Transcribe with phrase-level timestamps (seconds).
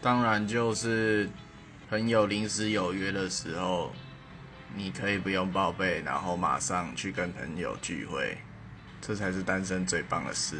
[0.00, 1.28] 当然就是
[1.88, 3.92] 朋友临时有约的时候
[4.74, 8.36] 你可以不用报备然后马上去跟朋友聚会
[9.00, 10.56] 这才是单身最棒的事。